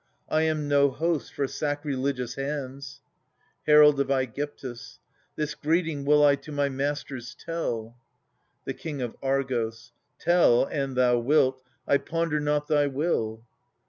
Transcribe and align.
I 0.29 0.41
am 0.41 0.67
no 0.67 0.89
host 0.89 1.31
for 1.31 1.47
sacrilegious 1.47 2.33
hands. 2.33 3.01
Herald 3.67 3.99
of 3.99 4.07
^gyptus. 4.07 4.97
This 5.35 5.53
greeting 5.53 6.05
will 6.05 6.25
I 6.25 6.35
to 6.37 6.51
my 6.51 6.69
masters 6.69 7.35
tell. 7.37 7.95
The 8.65 8.73
King 8.73 9.03
of 9.03 9.15
Argos. 9.21 9.91
Tell, 10.17 10.65
an 10.65 10.95
thou 10.95 11.19
wilt— 11.19 11.61
I 11.87 11.99
ponder 11.99 12.39
not 12.39 12.67
thy 12.67 12.87
will. 12.87 13.43